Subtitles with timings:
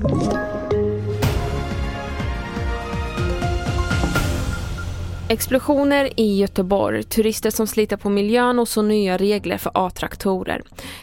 [0.00, 0.27] Thank you.
[5.30, 10.62] Explosioner i Göteborg, turister som sliter på miljön och så nya regler för A-traktorer.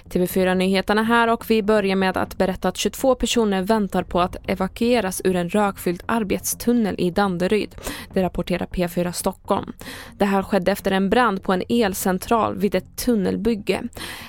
[0.10, 5.22] TV4-nyheterna här och vi börjar med att berätta att 22 personer väntar på att evakueras
[5.24, 7.76] ur en rökfylld arbetstunnel i Danderyd.
[8.14, 9.74] Det rapporterar P4 Stockholm.
[10.18, 13.84] Det här skedde efter en brand på en elcentral vid ett tunnelbygge.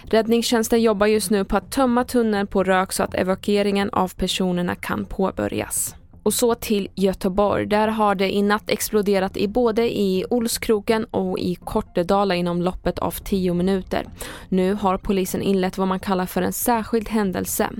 [0.04, 4.74] Räddningstjänsten jobbar just nu på att tömma tunneln på rök så att evakueringen av personerna
[4.74, 5.94] kan påbörjas.
[6.26, 7.66] Och så till Göteborg.
[7.66, 12.98] Där har det i natt exploderat i både i Olskroken och i Kortedala inom loppet
[12.98, 14.04] av 10 minuter.
[14.48, 17.70] Nu har polisen inlett vad man kallar för en särskild händelse.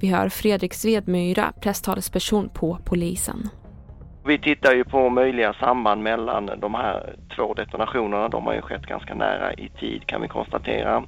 [0.00, 3.48] Vi hör Fredrik Svedmyra, presstalesperson på polisen.
[4.26, 8.28] Vi tittar ju på möjliga samband mellan de här två detonationerna.
[8.28, 11.04] De har ju skett ganska nära i tid kan vi konstatera.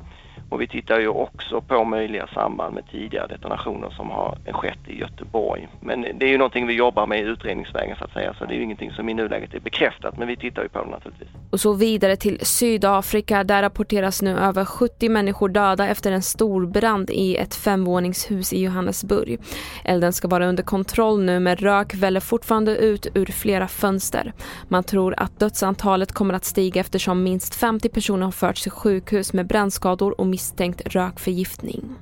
[0.50, 4.98] Och vi tittar ju också på möjliga samband med tidigare detonationer som har skett i
[4.98, 5.68] Göteborg.
[5.80, 8.54] Men det är ju någonting vi jobbar med i utredningsvägen så att säga, så det
[8.54, 11.28] är ju ingenting som i nuläget är bekräftat, men vi tittar ju på det naturligtvis.
[11.50, 16.66] Och så vidare till Sydafrika, där rapporteras nu över 70 människor döda efter en stor
[16.66, 19.40] brand i ett femvåningshus i Johannesburg.
[19.84, 24.32] Elden ska vara under kontroll nu men rök väller fortfarande ut ur flera fönster.
[24.68, 29.32] Man tror att dödsantalet kommer att stiga eftersom minst 50 personer har förts till sjukhus
[29.32, 31.96] med brännskador och misstänkt rökförgiftning.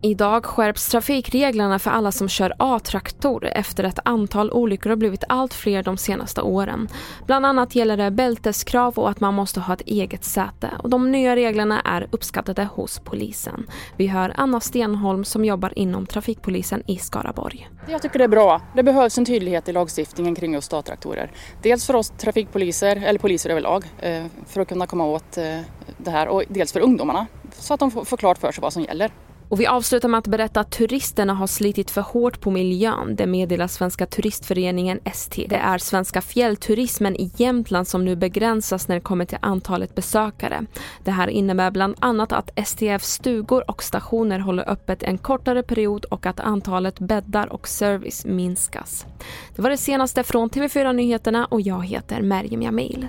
[0.00, 5.54] Idag skärps trafikreglerna för alla som kör A-traktor efter ett antal olyckor har blivit allt
[5.54, 6.88] fler de senaste åren.
[7.26, 10.70] Bland annat gäller det bälteskrav och att man måste ha ett eget säte.
[10.78, 13.66] Och de nya reglerna är uppskattade hos polisen.
[13.96, 17.68] Vi hör Anna Stenholm som jobbar inom trafikpolisen i Skaraborg.
[17.88, 18.60] Jag tycker det är bra.
[18.76, 21.30] Det behövs en tydlighet i lagstiftningen kring just A-traktorer.
[21.62, 25.60] Dels för oss trafikpoliser, eller poliser överlag, eh, för att kunna komma åt eh,
[25.98, 27.26] det här och dels för ungdomarna
[27.58, 29.12] så att de får klart för sig vad som gäller.
[29.52, 33.16] Och vi avslutar med att berätta att turisterna har slitit för hårt på miljön.
[33.16, 35.46] Det meddelar Svenska turistföreningen ST.
[35.48, 40.66] Det är svenska fjällturismen i Jämtland som nu begränsas när det kommer till antalet besökare.
[41.04, 46.04] Det här innebär bland annat att STF stugor och stationer håller öppet en kortare period
[46.04, 49.06] och att antalet bäddar och service minskas.
[49.56, 53.08] Det var det senaste från TV4 Nyheterna och jag heter Merjem Jamil.